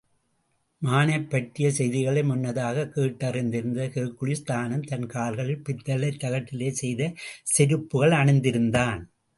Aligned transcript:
மானைப்பற்றிய 0.81 1.71
செய்திகளை 1.71 2.23
முன்னதாகக் 2.23 2.91
கேட்டறிந்திருந்த 2.95 3.85
ஹெர்க்குலிஸ் 3.89 4.43
தானும் 4.43 4.83
தன் 4.83 5.05
கால்களில் 5.05 5.63
பித்தளைத் 5.63 6.19
தகட்டிலே 6.23 6.69
செய்த 6.81 7.13
செருப்புகள் 7.57 8.17
அணிந்திருந்தான். 8.21 9.01